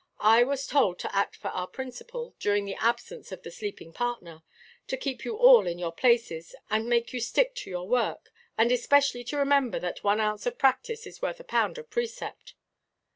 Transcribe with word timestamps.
I 0.25 0.43
was 0.43 0.65
told 0.65 0.97
to 0.97 1.15
act 1.15 1.35
for 1.35 1.49
our 1.49 1.67
principal, 1.67 2.33
during 2.39 2.65
the 2.65 2.73
absence 2.73 3.31
of 3.31 3.43
the 3.43 3.51
sleeping 3.51 3.93
partner; 3.93 4.41
to 4.87 4.97
keep 4.97 5.23
you 5.23 5.35
all 5.35 5.67
in 5.67 5.77
your 5.77 5.91
places, 5.91 6.55
and 6.71 6.89
make 6.89 7.13
you 7.13 7.19
stick 7.19 7.53
to 7.57 7.69
your 7.69 7.87
work; 7.87 8.31
and 8.57 8.71
especially 8.71 9.23
to 9.25 9.37
remember 9.37 9.77
that 9.77 10.03
one 10.03 10.19
ounce 10.19 10.47
of 10.47 10.57
practice 10.57 11.05
is 11.05 11.21
worth 11.21 11.39
a 11.39 11.43
pound 11.43 11.77
of 11.77 11.91
precept." 11.91 12.55